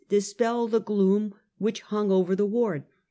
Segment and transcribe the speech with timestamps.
[0.09, 2.83] dispel the gloom which hnng over that ward.